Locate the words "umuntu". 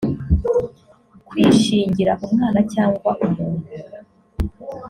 3.25-3.69